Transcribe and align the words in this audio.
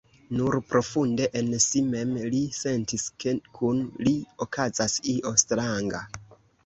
Nur 0.37 0.55
profunde 0.69 1.25
en 1.41 1.51
si 1.65 1.83
mem 1.89 2.15
li 2.35 2.41
sentis, 2.61 3.05
ke 3.25 3.35
kun 3.59 3.85
li 4.09 4.15
okazas 4.47 4.97
io 5.15 5.35
stranga. 5.43 6.03